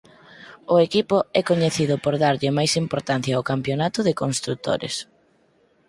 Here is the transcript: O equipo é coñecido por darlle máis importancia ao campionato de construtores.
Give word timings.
O 0.73 0.75
equipo 0.87 1.17
é 1.39 1.41
coñecido 1.49 1.95
por 2.03 2.13
darlle 2.23 2.49
máis 2.57 2.71
importancia 2.83 3.33
ao 3.35 3.47
campionato 3.51 3.99
de 4.07 4.17
construtores. 4.21 4.95